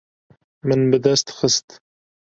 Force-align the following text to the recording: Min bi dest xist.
Min 0.67 0.81
bi 0.91 0.97
dest 1.03 1.27
xist. 1.37 1.67